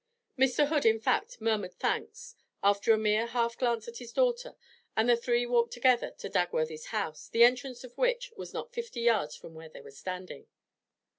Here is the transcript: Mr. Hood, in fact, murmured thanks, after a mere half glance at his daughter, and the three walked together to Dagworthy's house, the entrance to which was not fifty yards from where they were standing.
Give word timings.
Mr. 0.35 0.65
Hood, 0.67 0.83
in 0.83 0.99
fact, 0.99 1.39
murmured 1.39 1.75
thanks, 1.75 2.35
after 2.63 2.91
a 2.91 2.97
mere 2.97 3.27
half 3.27 3.55
glance 3.55 3.87
at 3.87 3.97
his 3.99 4.11
daughter, 4.11 4.55
and 4.97 5.07
the 5.07 5.15
three 5.15 5.45
walked 5.45 5.71
together 5.73 6.09
to 6.17 6.27
Dagworthy's 6.27 6.85
house, 6.87 7.27
the 7.29 7.43
entrance 7.43 7.81
to 7.81 7.89
which 7.89 8.31
was 8.35 8.51
not 8.51 8.73
fifty 8.73 9.01
yards 9.01 9.35
from 9.35 9.53
where 9.53 9.69
they 9.69 9.81
were 9.81 9.91
standing. 9.91 10.47